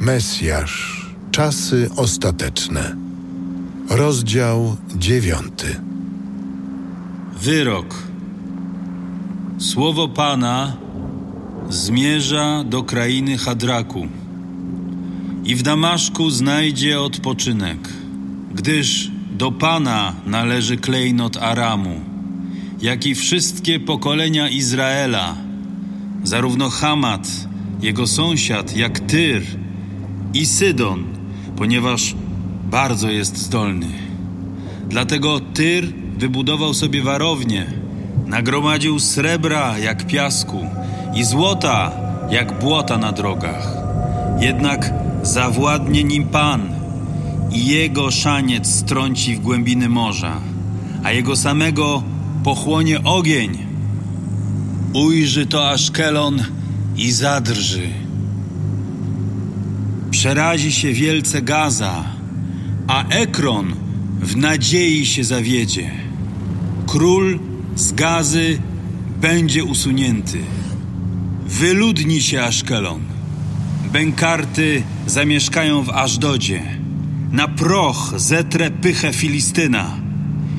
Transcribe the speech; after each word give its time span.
Mesjasz, 0.00 1.06
czasy 1.30 1.90
ostateczne. 1.96 2.96
Rozdział 3.88 4.76
dziewiąty. 4.96 5.80
Wyrok. 7.40 7.94
Słowo 9.58 10.08
Pana 10.08 10.76
zmierza 11.68 12.64
do 12.64 12.82
krainy 12.82 13.38
Hadraku 13.38 14.06
i 15.44 15.54
w 15.54 15.62
Damaszku 15.62 16.30
znajdzie 16.30 17.00
odpoczynek, 17.00 17.78
gdyż 18.54 19.10
do 19.32 19.52
Pana 19.52 20.14
należy 20.26 20.76
klejnot 20.76 21.36
Aramu, 21.36 22.00
jak 22.82 23.06
i 23.06 23.14
wszystkie 23.14 23.80
pokolenia 23.80 24.48
Izraela, 24.48 25.36
zarówno 26.24 26.70
Hamat, 26.70 27.28
jego 27.82 28.06
sąsiad, 28.06 28.76
jak 28.76 29.00
Tyr 29.00 29.42
i 30.38 30.46
Sydon, 30.46 31.04
ponieważ 31.56 32.14
bardzo 32.70 33.10
jest 33.10 33.36
zdolny. 33.36 33.86
Dlatego 34.88 35.40
Tyr 35.40 35.92
wybudował 36.18 36.74
sobie 36.74 37.02
warownię, 37.02 37.66
nagromadził 38.26 39.00
srebra 39.00 39.78
jak 39.78 40.06
piasku 40.06 40.66
i 41.14 41.24
złota 41.24 41.90
jak 42.30 42.58
błota 42.58 42.98
na 42.98 43.12
drogach. 43.12 43.76
Jednak 44.40 44.92
zawładnie 45.22 46.04
nim 46.04 46.24
Pan 46.24 46.74
i 47.52 47.66
jego 47.66 48.10
szaniec 48.10 48.74
strąci 48.74 49.36
w 49.36 49.40
głębiny 49.40 49.88
morza, 49.88 50.40
a 51.04 51.12
jego 51.12 51.36
samego 51.36 52.02
pochłonie 52.44 53.04
ogień. 53.04 53.58
Ujrzy 54.94 55.46
to 55.46 55.70
Aszkelon 55.70 56.44
i 56.96 57.12
zadrży. 57.12 58.07
Przerazi 60.18 60.72
się 60.72 60.92
wielce 60.92 61.42
Gaza, 61.42 62.04
a 62.86 63.08
Ekron 63.08 63.74
w 64.20 64.36
nadziei 64.36 65.06
się 65.06 65.24
zawiedzie. 65.24 65.90
Król 66.86 67.38
z 67.76 67.92
Gazy 67.92 68.58
będzie 69.20 69.64
usunięty. 69.64 70.38
Wyludni 71.46 72.22
się 72.22 72.42
Aszkelon. 72.42 73.00
Bękarty 73.92 74.82
zamieszkają 75.06 75.82
w 75.82 75.90
Ażdodzie. 75.90 76.62
Na 77.32 77.48
proch 77.48 78.12
zetrę 78.16 78.70
pychę 78.70 79.12
Filistyna 79.12 79.96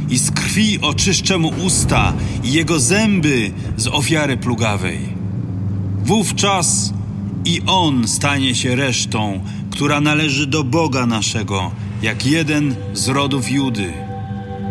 i 0.09 0.17
z 0.17 0.31
krwi 0.31 0.81
oczyszczę 0.81 1.37
mu 1.37 1.51
usta 1.65 2.13
i 2.43 2.51
jego 2.51 2.79
zęby 2.79 3.51
z 3.77 3.87
ofiary 3.87 4.37
plugawej. 4.37 4.99
Wówczas 6.03 6.93
i 7.45 7.61
on 7.67 8.07
stanie 8.07 8.55
się 8.55 8.75
resztą, 8.75 9.39
która 9.71 10.01
należy 10.01 10.47
do 10.47 10.63
Boga 10.63 11.05
naszego, 11.05 11.71
jak 12.01 12.25
jeden 12.25 12.75
z 12.93 13.07
rodów 13.07 13.51
Judy. 13.51 13.93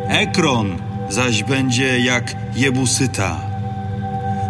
Ekron 0.09 0.77
zaś 1.09 1.43
będzie 1.45 2.01
jak 2.01 2.37
Jebusyta. 2.57 3.41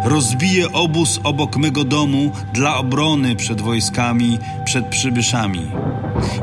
Rozbije 0.05 0.71
obóz 0.71 1.19
obok 1.23 1.57
mego 1.57 1.83
domu 1.83 2.31
dla 2.53 2.77
obrony 2.77 3.35
przed 3.35 3.61
wojskami, 3.61 4.37
przed 4.65 4.85
przybyszami. 4.85 5.67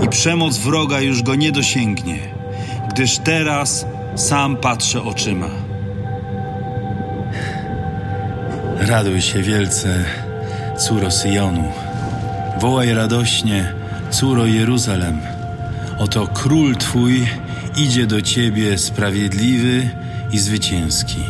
I 0.04 0.08
przemoc 0.08 0.58
wroga 0.58 1.00
już 1.00 1.22
go 1.22 1.34
nie 1.34 1.52
dosięgnie, 1.52 2.18
gdyż 2.90 3.18
teraz 3.18 3.86
sam 4.14 4.56
patrzę 4.56 5.02
oczyma. 5.02 5.48
Raduj 8.78 9.22
się 9.22 9.42
wielce, 9.42 10.04
córo 10.76 11.10
Syjonu. 11.10 11.72
Wołaj 12.60 12.94
radośnie, 12.94 13.72
córo 14.10 14.46
Jeruzalem. 14.46 15.20
Oto 15.98 16.26
król 16.26 16.76
twój 16.76 17.26
idzie 17.76 18.06
do 18.06 18.22
ciebie 18.22 18.78
sprawiedliwy 18.78 19.90
i 20.32 20.38
zwycięski. 20.38 21.24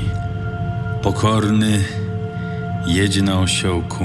Pokorny 1.03 1.85
jedzie 2.87 3.23
na 3.23 3.39
osiołku, 3.39 4.05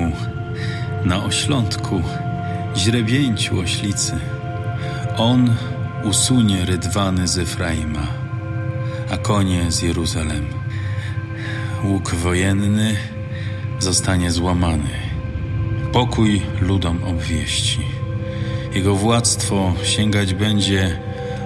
na 1.06 1.24
oślątku, 1.24 2.02
źrebięciu 2.78 3.59
oślicy. 3.59 4.13
On 5.18 5.56
usunie 6.03 6.66
rydwany 6.66 7.28
z 7.28 7.38
Efraima, 7.38 8.08
a 9.12 9.18
konie 9.18 9.72
z 9.72 9.81
Jeruzalem. 9.81 10.46
Łuk 11.84 12.16
wojenny 12.16 12.96
zostanie 13.79 14.31
złamany. 14.31 15.10
Pokój 15.94 16.41
ludom 16.62 17.03
obwieści. 17.03 17.79
Jego 18.74 18.96
władztwo 18.96 19.74
sięgać 19.84 20.34
będzie 20.34 21.00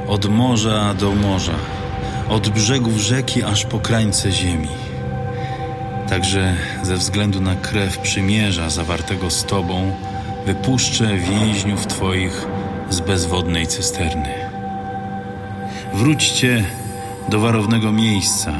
od 0.07 0.25
morza 0.25 0.94
do 0.94 1.11
morza, 1.11 1.56
od 2.29 2.50
brzegów 2.50 2.97
rzeki 2.97 3.44
aż 3.44 3.66
po 3.66 3.79
krańce 3.79 4.31
ziemi. 4.31 4.67
Także 6.09 6.56
ze 6.83 6.97
względu 6.97 7.41
na 7.41 7.56
krew 7.56 7.97
przymierza 7.97 8.69
zawartego 8.69 9.29
z 9.29 9.45
Tobą, 9.45 9.95
wypuszczę 10.45 11.17
więźniów 11.17 11.88
Twoich 11.88 12.47
z 12.89 13.00
bezwodnej 13.00 13.67
cysterny. 13.67 14.33
Wróćcie 15.94 16.66
do 17.29 17.39
warownego 17.39 17.91
miejsca, 17.91 18.53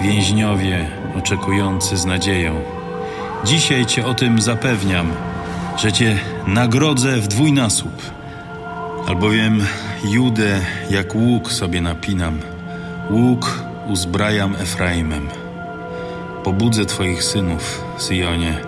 więźniowie 0.00 0.86
oczekujący 1.18 1.96
z 1.96 2.04
nadzieją. 2.04 2.83
Dzisiaj 3.44 3.86
Cię 3.86 4.06
o 4.06 4.14
tym 4.14 4.40
zapewniam, 4.40 5.12
że 5.76 5.92
Cię 5.92 6.18
nagrodzę 6.46 7.16
w 7.16 7.28
dwójnasób, 7.28 8.02
albowiem 9.06 9.66
Judę 10.04 10.60
jak 10.90 11.14
łuk 11.14 11.52
sobie 11.52 11.80
napinam, 11.80 12.40
łuk 13.10 13.62
uzbrajam 13.86 14.56
Efraimem. 14.56 15.28
Pobudzę 16.44 16.84
Twoich 16.84 17.24
synów, 17.24 17.84
Syjonie, 17.98 18.58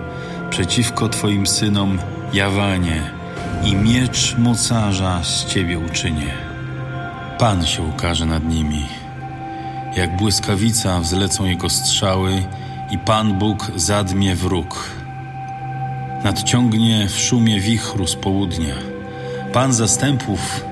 przeciwko 0.49 1.09
Twoim 1.09 1.47
synom, 1.47 1.99
Jawanie, 2.33 3.01
i 3.63 3.75
miecz 3.75 4.35
mocarza 4.37 5.23
z 5.23 5.45
Ciebie 5.45 5.79
uczynię. 5.79 6.33
Pan 7.39 7.65
się 7.65 7.83
ukaże 7.83 8.25
nad 8.25 8.45
nimi. 8.45 8.85
Jak 9.95 10.17
błyskawica 10.17 10.99
wzlecą 10.99 11.45
jego 11.45 11.69
strzały 11.69 12.43
i 12.91 12.97
Pan 12.97 13.33
Bóg 13.33 13.71
zadmie 13.75 14.35
wróg. 14.35 14.89
Nadciągnie 16.23 17.07
w 17.07 17.19
szumie 17.19 17.59
wichru 17.59 18.07
z 18.07 18.15
południa. 18.15 18.75
Pan 19.53 19.73
zastępów 19.73 20.65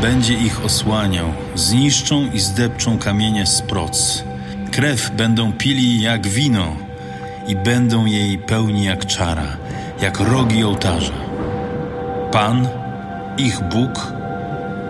będzie 0.00 0.34
ich 0.34 0.64
osłaniał, 0.64 1.26
zniszczą 1.54 2.30
i 2.32 2.40
zdepczą 2.40 2.98
kamienie 2.98 3.46
z 3.46 3.62
proc. 3.62 4.24
Krew 4.70 5.10
będą 5.10 5.52
pili 5.52 6.00
jak 6.00 6.26
wino 6.26 6.76
i 7.48 7.56
będą 7.56 8.04
jej 8.04 8.38
pełni 8.38 8.84
jak 8.84 9.06
czara, 9.06 9.56
jak 10.02 10.20
rogi 10.20 10.64
ołtarza. 10.64 11.14
Pan, 12.32 12.68
ich 13.38 13.60
Bóg, 13.60 14.12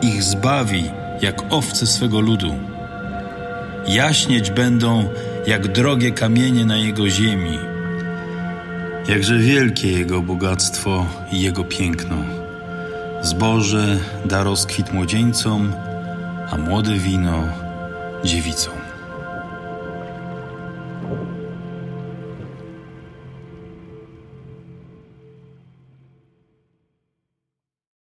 ich 0.02 0.22
zbawi 0.22 0.90
jak 1.22 1.42
owce 1.50 1.86
swego 1.86 2.20
ludu. 2.20 2.54
Jaśnieć 3.88 4.50
będą 4.50 5.08
jak 5.46 5.68
drogie 5.68 6.12
kamienie 6.12 6.64
na 6.64 6.76
jego 6.76 7.08
ziemi. 7.08 7.58
Jakże 9.08 9.38
wielkie 9.38 9.92
jego 9.92 10.22
bogactwo 10.22 11.06
i 11.32 11.40
jego 11.40 11.64
piękno. 11.64 12.16
Zboże 13.22 13.98
da 14.24 14.42
rozkwit 14.44 14.92
młodzieńcom, 14.92 15.72
a 16.50 16.56
młode 16.56 16.94
wino 16.94 17.42
dziewicom. 18.24 18.74